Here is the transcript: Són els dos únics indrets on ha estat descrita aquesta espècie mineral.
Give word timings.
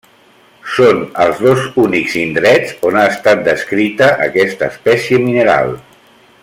Són 0.75 1.03
els 1.25 1.43
dos 1.47 1.67
únics 1.83 2.15
indrets 2.21 2.73
on 2.91 2.99
ha 3.01 3.05
estat 3.11 3.47
descrita 3.49 4.09
aquesta 4.29 4.75
espècie 4.75 5.25
mineral. 5.29 5.77